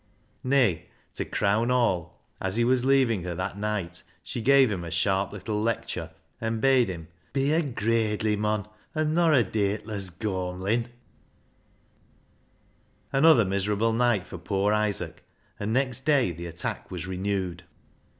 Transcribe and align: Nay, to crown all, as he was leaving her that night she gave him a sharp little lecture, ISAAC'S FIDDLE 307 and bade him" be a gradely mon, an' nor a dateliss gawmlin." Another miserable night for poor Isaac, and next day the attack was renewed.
Nay, 0.43 0.87
to 1.13 1.23
crown 1.25 1.69
all, 1.69 2.25
as 2.41 2.55
he 2.55 2.63
was 2.63 2.83
leaving 2.83 3.23
her 3.23 3.35
that 3.35 3.55
night 3.55 4.01
she 4.23 4.41
gave 4.41 4.71
him 4.71 4.83
a 4.83 4.89
sharp 4.89 5.31
little 5.31 5.61
lecture, 5.61 6.09
ISAAC'S 6.41 6.55
FIDDLE 6.55 6.55
307 6.55 6.55
and 6.55 6.61
bade 6.61 6.89
him" 6.89 7.07
be 7.33 7.51
a 7.51 7.61
gradely 7.61 8.35
mon, 8.35 8.67
an' 8.95 9.13
nor 9.13 9.31
a 9.31 9.43
dateliss 9.43 10.09
gawmlin." 10.09 10.87
Another 13.13 13.45
miserable 13.45 13.93
night 13.93 14.25
for 14.25 14.39
poor 14.39 14.73
Isaac, 14.73 15.23
and 15.59 15.71
next 15.71 15.99
day 16.03 16.31
the 16.31 16.47
attack 16.47 16.89
was 16.89 17.05
renewed. 17.05 17.63